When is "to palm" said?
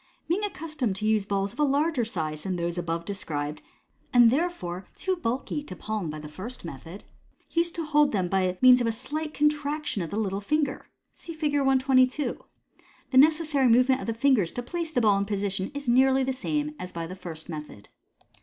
5.65-6.09